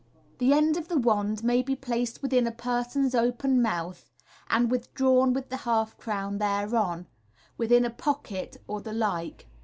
[0.39, 4.09] The end of the wand may be placed within a person's open mouth
[4.49, 7.05] (and withdrawn with the half crown thereon),
[7.55, 9.45] within a pocket, or the like.